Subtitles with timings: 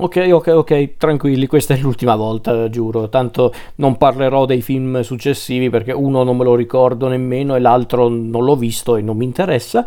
[0.00, 3.08] Ok, ok, ok, tranquilli, questa è l'ultima volta, giuro.
[3.08, 8.06] Tanto non parlerò dei film successivi perché uno non me lo ricordo nemmeno e l'altro
[8.06, 9.84] non l'ho visto e non mi interessa.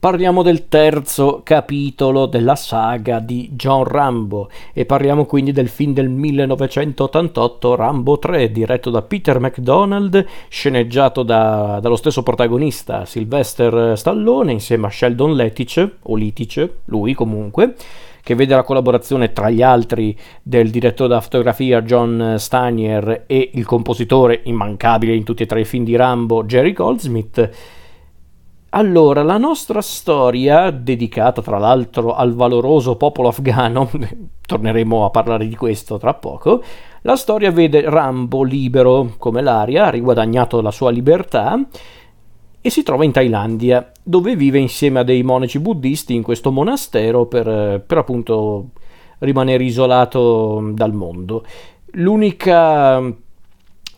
[0.00, 6.08] Parliamo del terzo capitolo della saga di John Rambo e parliamo quindi del film del
[6.08, 14.88] 1988 Rambo 3 diretto da Peter MacDonald, sceneggiato da, dallo stesso protagonista Sylvester Stallone insieme
[14.88, 17.76] a Sheldon Letice, o Litice, lui comunque,
[18.22, 23.66] che vede la collaborazione tra gli altri del direttore della fotografia John Stanier e il
[23.66, 27.50] compositore immancabile in tutti e tre i film di Rambo Jerry Goldsmith.
[28.74, 33.90] Allora, la nostra storia, dedicata tra l'altro al valoroso popolo afghano,
[34.46, 36.62] torneremo a parlare di questo tra poco,
[37.02, 41.60] la storia vede Rambo libero come l'aria, ha riguadagnato la sua libertà
[42.62, 47.26] e si trova in Thailandia, dove vive insieme a dei monaci buddisti in questo monastero
[47.26, 48.70] per, per appunto
[49.18, 51.44] rimanere isolato dal mondo.
[51.94, 53.02] L'unica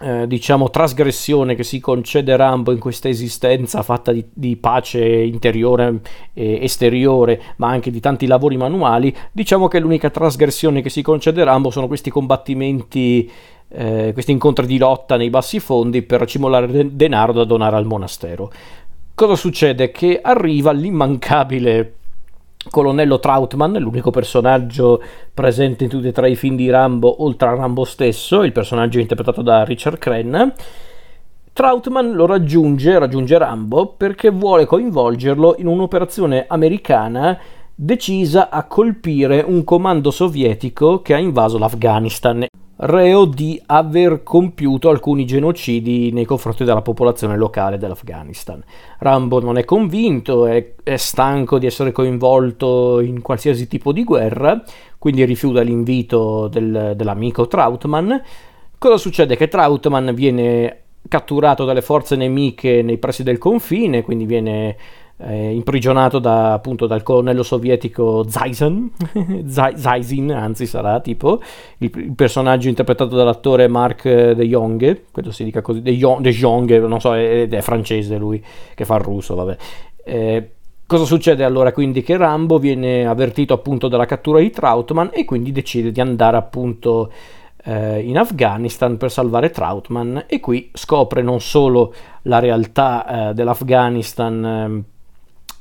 [0.00, 6.00] eh, diciamo trasgressione che si concede Rambo in questa esistenza fatta di, di pace interiore
[6.32, 11.44] e esteriore ma anche di tanti lavori manuali diciamo che l'unica trasgressione che si concede
[11.44, 13.30] Rambo sono questi combattimenti
[13.68, 18.50] eh, questi incontri di lotta nei bassi fondi per de- denaro da donare al monastero
[19.14, 19.90] cosa succede?
[19.90, 21.94] che arriva l'immancabile
[22.70, 27.54] Colonnello Troutman, l'unico personaggio presente in tutti e tre i film di Rambo, oltre a
[27.54, 30.34] Rambo stesso, il personaggio interpretato da Richard Crenn.
[31.52, 37.38] Troutman lo raggiunge, raggiunge Rambo perché vuole coinvolgerlo in un'operazione americana
[37.74, 42.46] decisa a colpire un comando sovietico che ha invaso l'Afghanistan
[42.76, 48.62] reo di aver compiuto alcuni genocidi nei confronti della popolazione locale dell'Afghanistan.
[48.98, 54.62] Rambo non è convinto, è, è stanco di essere coinvolto in qualsiasi tipo di guerra,
[54.98, 58.12] quindi rifiuta l'invito del, dell'amico Trautmann.
[58.76, 59.36] Cosa succede?
[59.36, 64.76] Che Trautmann viene catturato dalle forze nemiche nei pressi del confine, quindi viene
[65.16, 68.90] eh, imprigionato da, appunto dal colonnello sovietico Zaizan,
[69.46, 71.40] Zaizin anzi sarà tipo,
[71.78, 76.30] il, il, personaggio interpretato dall'attore Mark De Jong, credo si dica così, De Jong, De
[76.30, 78.42] Jong non so, è, è, francese lui,
[78.74, 79.56] che fa il russo, vabbè.
[80.04, 80.48] Eh,
[80.86, 82.02] Cosa succede allora quindi?
[82.02, 87.10] Che Rambo viene avvertito appunto dalla cattura di Trautman e quindi decide di andare appunto
[87.64, 94.44] eh, in Afghanistan per salvare Trautman e qui scopre non solo la realtà eh, dell'Afghanistan
[94.44, 94.84] ehm,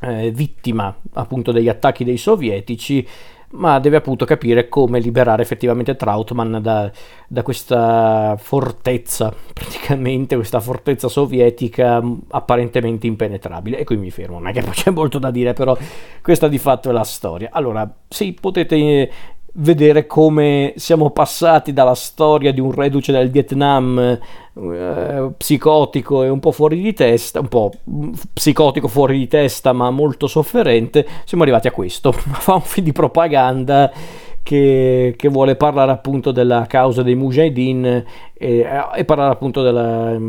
[0.03, 3.08] eh, vittima appunto degli attacchi dei sovietici,
[3.52, 6.91] ma deve appunto capire come liberare effettivamente Trautmann da,
[7.28, 13.78] da, questa fortezza, praticamente questa fortezza sovietica apparentemente impenetrabile.
[13.78, 15.78] E qui mi fermo, non è che c'è molto da dire, però
[16.22, 17.50] questa di fatto è la storia.
[17.52, 19.12] Allora, sì, potete
[19.56, 26.40] vedere come siamo passati dalla storia di un reduce del Vietnam eh, psicotico e un
[26.40, 27.72] po' fuori di testa, un po'
[28.34, 32.12] psicotico fuori di testa ma molto sofferente, siamo arrivati a questo.
[32.14, 33.91] Fa un film di propaganda
[34.41, 40.20] che, che vuole parlare appunto della causa dei Mujahideen e, e parlare appunto della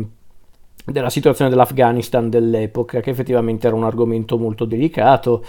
[0.85, 5.43] della situazione dell'Afghanistan dell'epoca, che effettivamente era un argomento molto delicato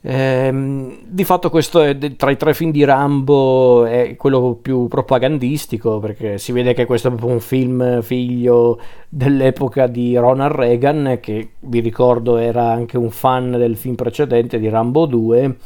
[0.00, 5.98] Ehm, di fatto questo è tra i tre film di Rambo è quello più propagandistico
[5.98, 8.78] perché si vede che questo è proprio un film figlio
[9.08, 14.68] dell'epoca di Ronald Reagan che vi ricordo era anche un fan del film precedente di
[14.68, 15.56] Rambo 2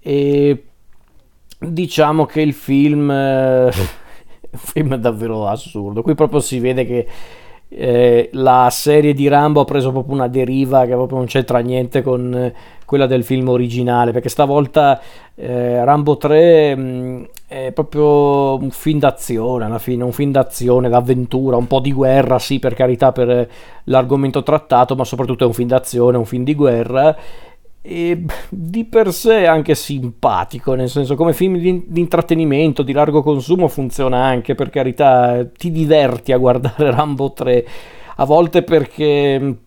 [0.00, 0.64] e
[1.58, 3.70] diciamo che il film è
[4.50, 6.02] un film davvero assurdo.
[6.02, 7.06] Qui proprio si vede che
[7.68, 12.00] eh, la serie di Rambo ha preso proprio una deriva che proprio non c'entra niente
[12.00, 12.54] con eh,
[12.84, 15.00] quella del film originale perché stavolta
[15.34, 20.88] eh, Rambo 3 mh, mm, è proprio un film d'azione alla fine un film d'azione,
[20.88, 23.48] d'avventura un po' di guerra sì per carità per
[23.84, 27.16] l'argomento trattato ma soprattutto è un film d'azione, un film di guerra
[27.88, 33.22] e di per sé anche simpatico, nel senso come film di, di, intrattenimento, di largo
[33.22, 37.66] consumo funziona anche, per carità, ti diverti a guardare Rambo 3,
[38.16, 39.58] a volte perché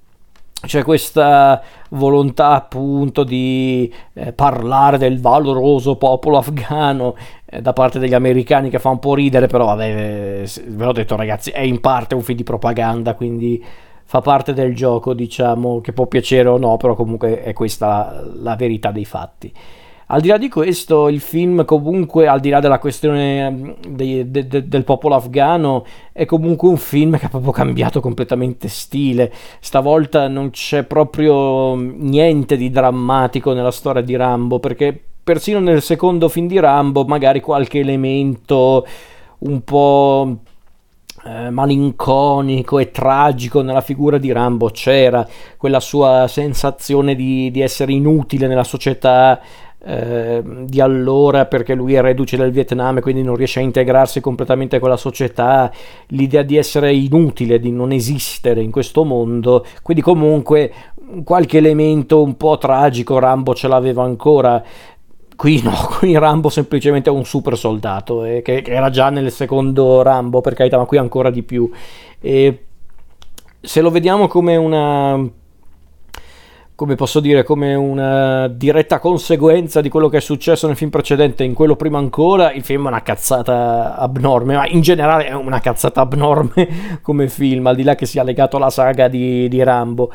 [0.62, 1.62] c'è questa
[1.92, 7.16] volontà appunto di eh, parlare del valoroso popolo afghano
[7.46, 10.92] eh, da parte degli americani che fa un po' ridere, però vabbè, eh, ve l'ho
[10.92, 13.64] detto ragazzi, è in parte un film di propaganda, quindi
[14.10, 18.56] fa parte del gioco, diciamo, che può piacere o no, però comunque è questa la,
[18.56, 19.54] verità dei fatti.
[20.08, 24.32] Al di là di questo, il film comunque, al di là della questione mm, de,
[24.32, 29.32] de, de, del popolo afghano, è comunque un film che ha proprio cambiato completamente stile.
[29.60, 36.30] Stavolta non c'è proprio niente di drammatico nella storia di Rambo, perché persino nel secondo
[36.30, 38.88] film di Rambo magari qualche elemento
[39.38, 40.40] un po'
[41.26, 45.28] eh, malinconico e tragico nella figura di Rambo c'era,
[45.58, 49.40] quella sua sensazione di, di essere inutile nella società
[49.82, 54.20] eh, di allora perché lui è reduce del Vietnam e quindi non riesce a integrarsi
[54.20, 55.72] completamente con la società,
[56.08, 60.72] l'idea di essere inutile, di non esistere in questo mondo, quindi comunque
[61.24, 64.64] qualche elemento un po' tragico Rambo ce l'aveva ancora.
[65.40, 69.32] Qui no, qui Rambo semplicemente è un super soldato, eh, che, che, era già nel
[69.32, 71.72] secondo Rambo, per carità, ma qui ancora di più.
[72.20, 72.66] E
[73.62, 75.38] se lo vediamo come una
[76.76, 81.44] come posso dire, come una diretta conseguenza di quello che è successo nel film precedente,
[81.44, 85.60] in quello prima ancora, il film è una cazzata abnorme, ma in generale è una
[85.60, 90.12] cazzata abnorme come film, al di là che sia legato alla saga di, di Rambo.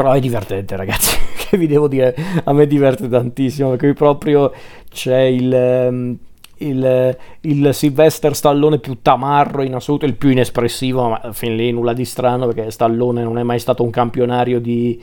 [0.00, 4.50] Però è divertente, ragazzi, che vi devo dire, a me diverte tantissimo, perché proprio
[4.90, 5.52] c'è il...
[5.52, 6.18] Ehm,
[6.62, 11.94] il, il, Sylvester Stallone più tamarro in assoluto, il più inespressivo, ma fin lì nulla
[11.94, 15.02] di strano perché Stallone non è mai stato un campionario di,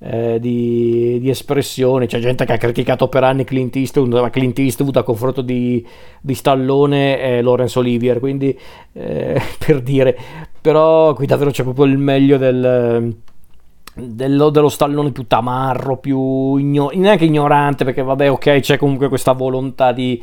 [0.00, 2.08] eh, di, di, espressioni.
[2.08, 5.86] C'è gente che ha criticato per anni Clint Eastwood, ma Clint Eastwood a confronto di,
[6.20, 8.58] di Stallone e Laurence Olivier, quindi
[8.92, 10.18] eh, per dire,
[10.60, 13.16] però qui davvero c'è proprio il meglio del...
[14.00, 19.32] Dello, dello, stallone più tamarro, più igno- neanche ignorante, perché vabbè, ok, c'è comunque questa
[19.32, 20.22] volontà di,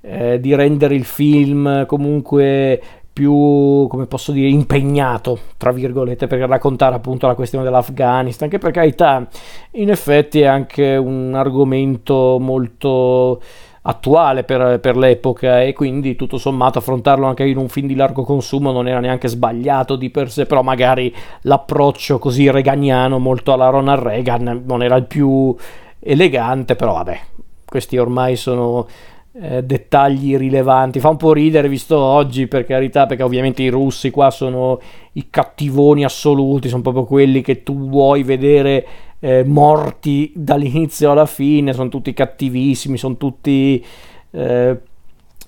[0.00, 2.80] eh, di rendere il film comunque
[3.12, 8.70] più, come posso dire, impegnato, tra virgolette, per raccontare appunto la questione dell'Afghanistan, che per
[8.70, 9.28] carità
[9.72, 13.42] in effetti è anche un argomento molto
[13.82, 18.24] attuale per, per, l'epoca e quindi tutto sommato affrontarlo anche in un film di largo
[18.24, 23.70] consumo non era neanche sbagliato di per sé, però magari l'approccio così reganiano molto alla
[23.70, 25.54] Ronald Reagan non era il più
[25.98, 27.20] elegante, però vabbè,
[27.64, 28.86] questi ormai sono
[29.32, 31.00] eh, dettagli rilevanti.
[31.00, 34.80] Fa un po' ridere visto oggi, per carità, perché ovviamente i russi qua sono
[35.12, 38.86] i cattivoni assoluti, sono proprio quelli che tu vuoi vedere
[39.20, 43.84] eh, morti dall'inizio alla fine, sono tutti cattivissimi, sono tutti...
[44.32, 44.78] Eh,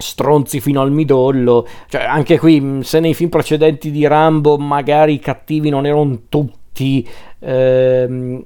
[0.03, 1.67] stronzi fino al midollo.
[1.89, 7.09] Cioè, anche qui, se nei film precedenti di Rambo magari i cattivi non erano tutti
[7.39, 8.45] ehm,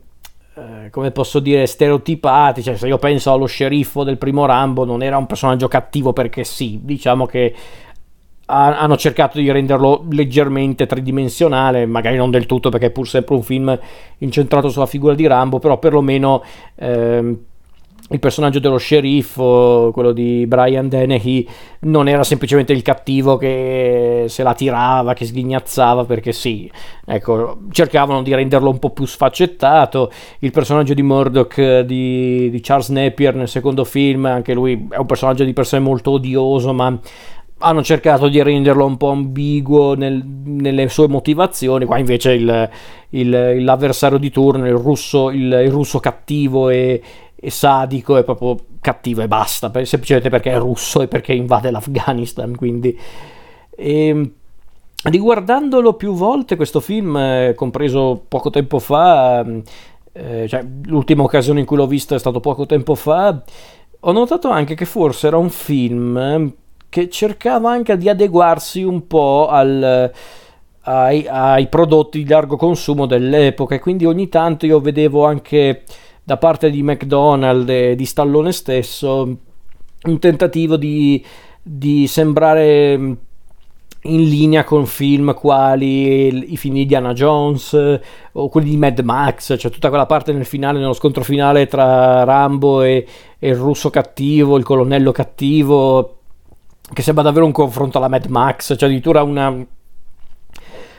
[0.55, 2.63] eh, come posso dire, stereotipati.
[2.63, 6.45] Cioè, se io penso allo sceriffo del primo Rambo, non era un personaggio cattivo perché
[6.45, 7.55] sì, diciamo che
[8.47, 13.35] ha, hanno cercato di renderlo leggermente tridimensionale, magari non del tutto perché è pur sempre
[13.35, 13.79] un film
[14.19, 16.43] incentrato sulla figura di Rambo, però perlomeno.
[16.77, 17.39] Ehm,
[18.11, 21.45] il personaggio dello sceriffo, quello di Brian Dennehy,
[21.81, 26.71] non era semplicemente il cattivo che se la tirava, che sghignazzava, perché sì,
[27.05, 30.13] ecco, cercavano di renderlo un po' più sfaccettato.
[30.39, 35.07] Il personaggio di Murdoch di, di Charles Napier nel secondo film, anche lui è un
[35.07, 36.97] personaggio di per sé molto odioso, ma
[37.59, 42.71] hanno cercato di renderlo un po' ambiguo nel, nelle sue motivazioni, qua invece il,
[43.11, 47.03] il, l'avversario di turno, il russo, il, il russo cattivo e,
[47.35, 52.55] e sadico, è proprio cattivo e basta, semplicemente perché è russo e perché invade l'Afghanistan,
[52.55, 52.99] quindi...
[53.75, 54.33] E, ehm,
[55.05, 59.45] riguardandolo più volte questo film, eh, compreso poco tempo fa,
[60.13, 63.43] eh, cioè l'ultima occasione in cui l'ho visto è stato poco tempo fa,
[64.01, 66.53] ho notato anche che forse era un film
[66.89, 70.11] che cercava anche di adeguarsi un po' al,
[70.83, 73.75] ai, ai prodotti di largo consumo dell'epoca.
[73.75, 75.83] E quindi ogni tanto io vedevo anche
[76.23, 79.37] da parte di McDonald's e di Stallone stesso
[80.03, 81.25] un tentativo di,
[81.63, 83.13] di sembrare mm,
[84.03, 88.01] in linea con film quali i film di Indiana Jones
[88.33, 92.23] o quelli di Mad Max, cioè tutta quella parte nel finale, nello scontro finale tra
[92.25, 93.07] Rambo e,
[93.39, 96.16] e il russo cattivo, il colonnello cattivo,
[96.93, 99.53] che sembra davvero un confronto alla Mad Max, cioè addirittura una,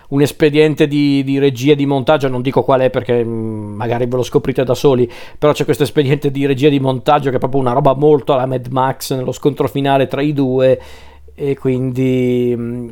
[0.10, 4.16] un espediente di, di regia di montaggio, non dico qual è perché mm, magari ve
[4.16, 7.62] lo scoprite da soli, però c'è questo espediente di regia di montaggio che è proprio
[7.62, 10.80] una roba molto alla Mad Max nello scontro finale tra i due
[11.40, 12.90] e quindi mm,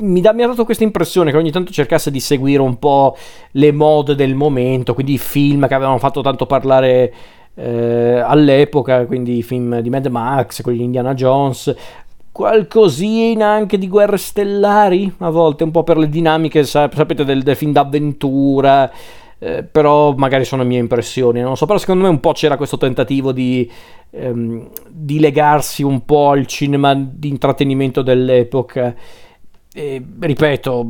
[0.00, 3.16] mi, da, mi, ha dato questa impressione che ogni tanto cercasse di seguire un po'
[3.52, 7.12] le mode del momento, quindi i film che avevano fatto tanto parlare
[7.54, 11.74] eh, all'epoca, quindi i film di Mad Max, quelli di Indiana Jones,
[12.36, 17.56] qualcosina anche di guerre stellari, a volte un po' per le dinamiche, sapete, del, del
[17.56, 18.92] film d'avventura.
[19.38, 22.76] Eh, però magari sono mie impressioni, non so, però secondo me un po' c'era questo
[22.76, 23.70] tentativo di,
[24.10, 28.94] ehm, di legarsi un po' al cinema di intrattenimento dell'epoca.
[29.72, 30.86] E, ripeto,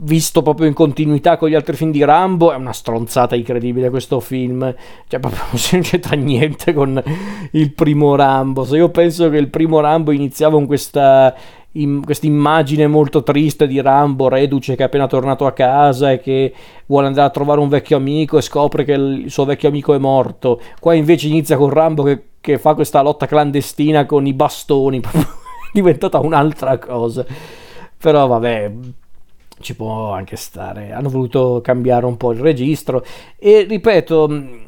[0.00, 4.20] visto proprio in continuità con gli altri film di Rambo, è una stronzata incredibile questo
[4.20, 4.74] film.
[5.06, 7.02] Cioè, proprio non c'entra niente con
[7.52, 8.64] il primo Rambo.
[8.64, 11.34] Se io penso che il primo Rambo iniziava con questa
[12.02, 16.52] questa immagine molto triste di Rambo, reduce che è appena tornato a casa e che
[16.86, 19.98] vuole andare a trovare un vecchio amico e scopre che il suo vecchio amico è
[19.98, 20.60] morto.
[20.80, 25.26] Qua invece inizia con Rambo che, che fa questa lotta clandestina con i bastoni, è
[25.72, 27.24] diventata un'altra cosa.
[27.96, 28.72] Però vabbè,
[29.60, 30.92] ci può anche stare.
[30.92, 33.04] Hanno voluto cambiare un po' il registro
[33.36, 34.66] e ripeto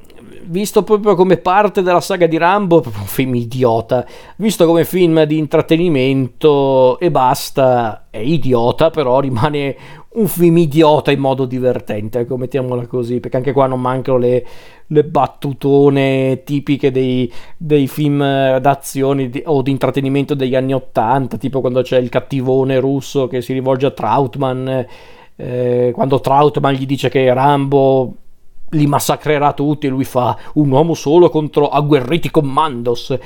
[0.51, 4.05] visto proprio come parte della saga di Rambo, proprio un film idiota.
[4.37, 9.77] Visto come film di intrattenimento e basta, è idiota, però rimane
[10.13, 14.45] un film idiota in modo divertente, ecco, mettiamola così, perché anche qua non mancano le,
[14.87, 18.19] le battutone tipiche dei, dei film
[18.59, 23.41] d'azione di, o di intrattenimento degli anni Ottanta, tipo quando c'è il cattivone russo che
[23.41, 24.87] si rivolge a Trautman.
[25.37, 28.15] Eh, quando Trautman gli dice che Rambo
[28.71, 33.17] li massacrerà tutti e lui fa un uomo solo contro agguerriti commandos.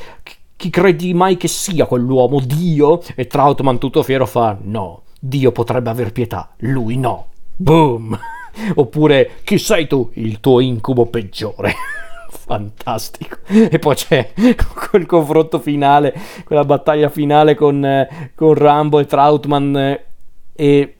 [0.56, 2.40] Chi credi mai che sia quell'uomo?
[2.40, 3.00] Dio?
[3.16, 7.28] E Trautman tutto fiero fa no, Dio potrebbe aver pietà, lui no.
[7.56, 8.18] Boom!
[8.76, 10.10] Oppure chi sei tu?
[10.16, 11.72] Il tuo incubo peggiore.
[12.28, 13.38] Fantastico.
[13.46, 14.34] E poi c'è
[14.90, 16.14] quel confronto finale,
[16.44, 20.04] quella battaglia finale con, con Rambo e Trautman eh,
[20.52, 20.96] e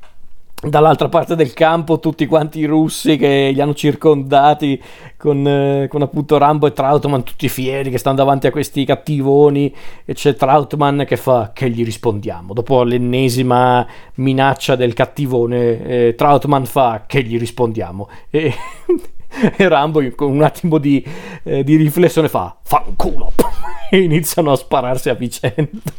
[0.69, 4.81] dall'altra parte del campo tutti quanti i russi che li hanno circondati
[5.17, 9.75] con, eh, con, appunto Rambo e Trautman tutti fieri che stanno davanti a questi cattivoni
[10.05, 12.53] e c'è Trautman che fa che gli rispondiamo?
[12.53, 18.09] Dopo l'ennesima minaccia del cattivone eh, Trautman fa che gli rispondiamo?
[18.31, 18.55] E,
[19.57, 21.05] e Rambo con un attimo di,
[21.43, 23.33] eh, di riflessione fa fanculo!
[23.91, 25.93] E iniziano a spararsi a vicenda.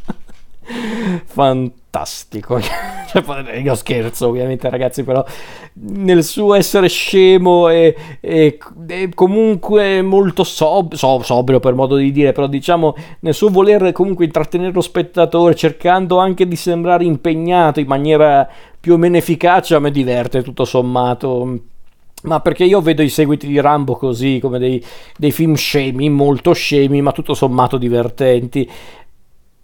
[1.25, 2.59] Fantastico.
[3.11, 5.23] cioè, io scherzo, ovviamente, ragazzi, però
[5.73, 8.57] nel suo essere scemo e, e,
[8.87, 13.91] e comunque molto sob- so, sobrio per modo di dire, però diciamo nel suo voler
[13.91, 18.47] comunque intrattenere lo spettatore, cercando anche di sembrare impegnato in maniera
[18.79, 21.59] più o meno efficace, a me diverte tutto sommato
[22.25, 24.83] ma perché io vedo i seguiti di Rambo così, come dei,
[25.17, 28.69] dei, film scemi, molto scemi, ma tutto sommato divertenti.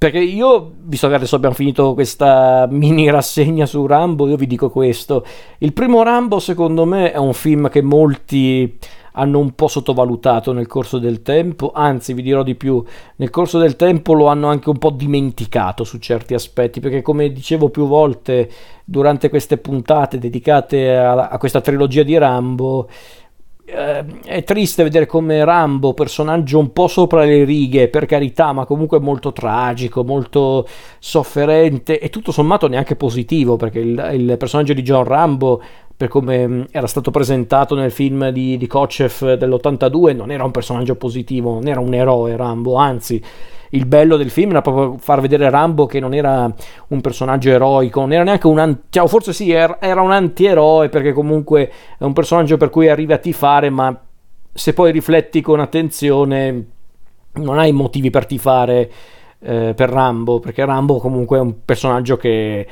[0.01, 4.72] Perché io, visto che adesso abbiamo finito questa mini rassegna su Rambo, io vi dico
[4.72, 5.24] questo.
[5.60, 8.79] Il primo Rambo, secondo me, è un film che molti
[9.12, 12.84] hanno un po' sottovalutato nel corso del tempo, anzi vi dirò di più,
[13.17, 17.31] nel corso del tempo lo hanno anche un po' dimenticato su certi aspetti, perché come
[17.31, 18.50] dicevo più volte
[18.84, 22.89] durante queste puntate dedicate a, a questa trilogia di Rambo,
[23.72, 29.00] è triste vedere come Rambo, personaggio un po' sopra le righe, per carità, ma comunque
[29.00, 30.68] molto tragico, molto
[31.00, 35.62] sofferente e tutto sommato neanche positivo, perché il, il personaggio di John Rambo,
[36.01, 40.50] per come mm, era stato presentato nel film di, di Kochev dell'82, non era un
[40.50, 43.24] personaggio positivo, non era un eroe Rambo, anzi
[43.74, 46.51] il bello del film era proprio far vedere Rambo che non era
[46.88, 48.81] un personaggio eroico, non era neanche un anti...
[48.89, 53.20] Cioè, forse sì, era un antieroe perché comunque è un personaggio per cui arrivi a
[53.20, 53.96] tifare, ma
[54.51, 56.65] se poi rifletti con attenzione
[57.34, 58.91] non hai motivi per tifare
[59.39, 62.67] eh, per Rambo, perché Rambo comunque è un personaggio che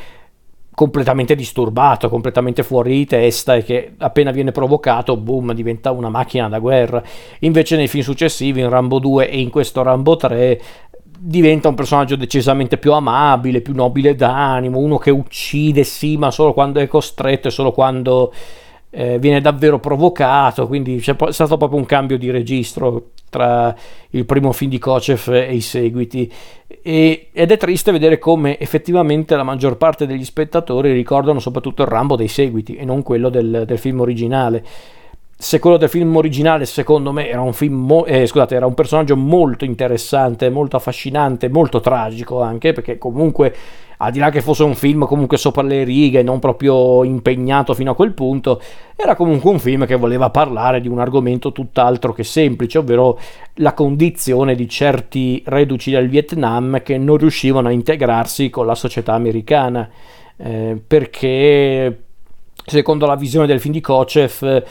[0.79, 6.47] completamente disturbato, completamente fuori di testa e che appena viene provocato, boom, diventa una macchina
[6.47, 7.03] da guerra.
[7.39, 10.61] Invece nei film successivi, in Rambo 2 e in questo Rambo 3,
[11.19, 16.53] diventa un personaggio decisamente più amabile, più nobile d'animo, uno che uccide sì, ma solo
[16.53, 18.31] quando è costretto e solo quando
[18.89, 23.75] eh, viene davvero provocato, quindi c'è stato proprio un cambio di registro tra
[24.11, 26.31] il primo film di Kocev e i seguiti.
[26.81, 31.87] E, ed è triste vedere come effettivamente la maggior parte degli spettatori ricordano soprattutto il
[31.87, 34.63] Rambo dei seguiti e non quello del, del film originale
[35.41, 38.73] se quello del film originale secondo me era un film mo- eh, scusate era un
[38.73, 43.55] personaggio molto interessante molto affascinante molto tragico anche perché comunque
[43.99, 47.91] al di là che fosse un film comunque sopra le righe non proprio impegnato fino
[47.91, 48.61] a quel punto
[48.97, 53.17] era comunque un film che voleva parlare di un argomento tutt'altro che semplice ovvero
[53.55, 59.13] la condizione di certi reduci del Vietnam che non riuscivano a integrarsi con la società
[59.13, 59.89] americana.
[60.35, 62.03] Eh, perché
[62.65, 64.63] secondo la visione del film di Kochev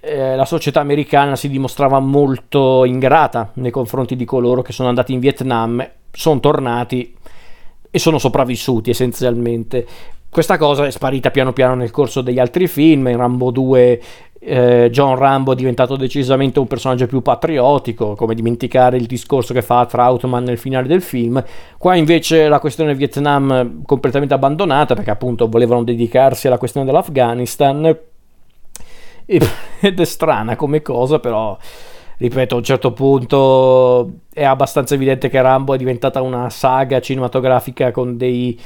[0.00, 5.12] eh, la società americana si dimostrava molto ingrata nei confronti di coloro che sono andati
[5.12, 7.14] in Vietnam, sono tornati
[7.90, 9.86] e sono sopravvissuti essenzialmente.
[10.30, 14.00] Questa cosa è sparita piano piano nel corso degli altri film, in Rambo 2
[14.40, 19.62] eh, John Rambo è diventato decisamente un personaggio più patriottico, come dimenticare il discorso che
[19.62, 21.42] fa Trautmann nel finale del film.
[21.76, 27.96] Qua invece la questione Vietnam completamente abbandonata perché appunto volevano dedicarsi alla questione dell'Afghanistan.
[29.80, 31.56] Ed è strana come cosa, però
[32.16, 37.92] ripeto, a un certo punto è abbastanza evidente che Rambo è diventata una saga cinematografica
[37.92, 38.58] con dei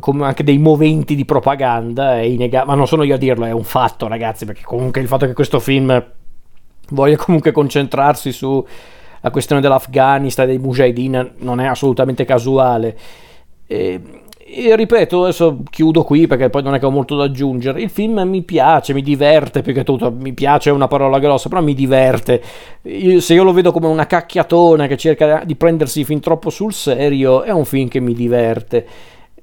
[0.00, 3.64] come anche dei moventi di propaganda, innegabile, ma non sono io a dirlo, è un
[3.64, 6.04] fatto ragazzi, perché comunque il fatto che questo film
[6.90, 8.64] voglia comunque concentrarsi sulla
[9.30, 12.96] questione dell'Afghanistan e dei mujahideen non è assolutamente casuale.
[13.66, 14.00] E,
[14.50, 17.80] e, ripeto, adesso chiudo qui perché poi non è che ho molto da aggiungere.
[17.80, 20.10] Il film mi piace, mi diverte più che tutto.
[20.10, 22.42] Mi piace è una parola grossa, però mi diverte.
[22.82, 26.72] Io, se io lo vedo come una cacchiatona che cerca di prendersi fin troppo sul
[26.72, 28.86] serio, è un film che mi diverte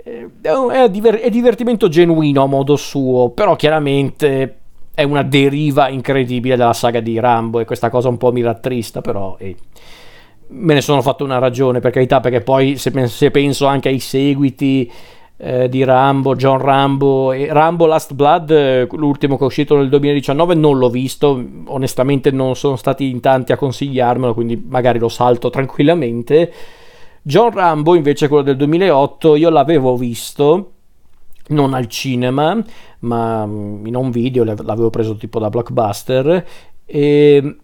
[0.06, 4.58] è, diver- è divertimento genuino a modo suo, però chiaramente
[4.94, 9.02] è una deriva incredibile della saga di Rambo e questa cosa un po' mi rattrista,
[9.02, 9.56] però eh,
[10.48, 14.00] me ne sono fatto una ragione, per carità, perché poi se, se penso anche ai
[14.00, 14.92] seguiti
[15.38, 19.90] eh, di Rambo, John Rambo e Rambo Last Blood, eh, l'ultimo che è uscito nel
[19.90, 25.10] 2019, non l'ho visto, onestamente non sono stati in tanti a consigliarmelo, quindi magari lo
[25.10, 26.52] salto tranquillamente.
[27.22, 30.72] John Rambo, invece, quello del 2008, io l'avevo visto
[31.48, 32.64] non al cinema,
[33.00, 36.46] ma in un video, l'avevo preso tipo da blockbuster
[36.86, 37.58] e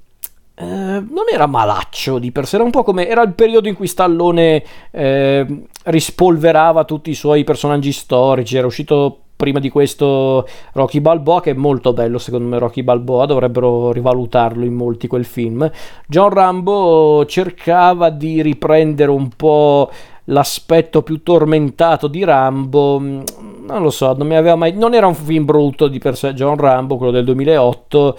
[0.61, 3.75] eh, non era malaccio di per sé, era un po' come era il periodo in
[3.75, 10.99] cui Stallone eh, rispolverava tutti i suoi personaggi storici, era uscito prima di questo Rocky
[10.99, 15.69] Balboa che è molto bello secondo me Rocky Balboa dovrebbero rivalutarlo in molti quel film.
[16.05, 19.89] John Rambo cercava di riprendere un po'
[20.25, 25.15] l'aspetto più tormentato di Rambo non lo so non mi aveva mai non era un
[25.15, 28.17] film brutto di per sé John Rambo quello del 2008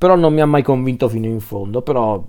[0.00, 2.24] però non mi ha mai convinto fino in fondo però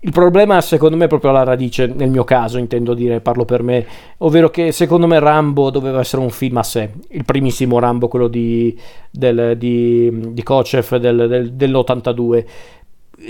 [0.00, 3.62] il problema secondo me è proprio alla radice, nel mio caso intendo dire, parlo per
[3.62, 3.84] me,
[4.18, 8.28] ovvero che secondo me Rambo doveva essere un film a sé, il primissimo Rambo, quello
[8.28, 8.78] di,
[9.10, 12.44] del, di, di Kochev del, del, dell'82.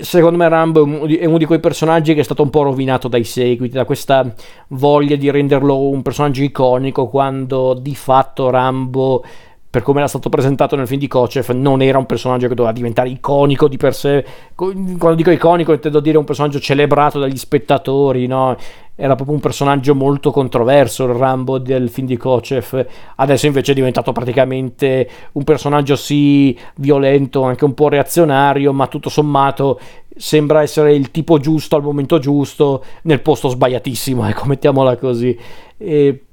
[0.01, 3.23] Secondo me Rambo è uno di quei personaggi che è stato un po' rovinato dai
[3.23, 4.33] seguiti, da questa
[4.67, 9.23] voglia di renderlo un personaggio iconico, quando di fatto Rambo
[9.69, 12.73] per come era stato presentato nel film di Kochev, non era un personaggio che doveva
[12.73, 14.25] diventare iconico di per sé.
[14.55, 18.57] Quando dico iconico intendo dire un personaggio celebrato dagli spettatori, no?
[18.95, 22.85] Era proprio un personaggio molto controverso il Rambo del film di Kochev.
[23.15, 29.09] Adesso invece è diventato praticamente un personaggio sì violento, anche un po' reazionario, ma tutto
[29.09, 29.79] sommato
[30.15, 35.37] sembra essere il tipo giusto al momento giusto, nel posto sbagliatissimo, ecco, mettiamola così.
[35.77, 36.23] E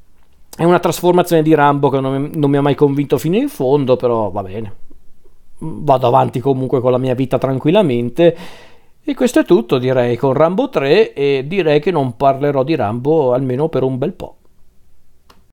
[0.56, 3.48] è una trasformazione di Rambo che non mi, non mi ha mai convinto fino in
[3.48, 4.74] fondo, però va bene.
[5.58, 8.36] Vado avanti comunque con la mia vita tranquillamente.
[9.04, 13.34] E questo è tutto, direi, con Rambo 3 e direi che non parlerò di Rambo
[13.34, 14.36] almeno per un bel po'.